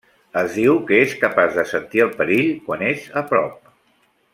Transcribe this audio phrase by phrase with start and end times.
[0.39, 3.73] Es diu que és capaç de sentir el perill quan és a prop.